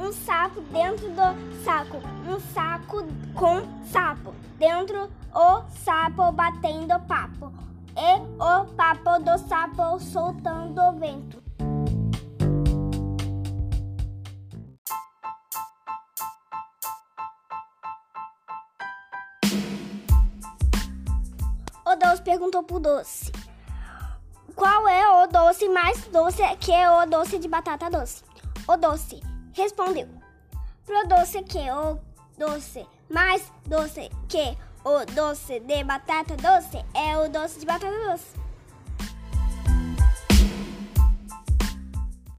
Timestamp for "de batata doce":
27.38-28.29, 35.60-36.84, 37.60-38.49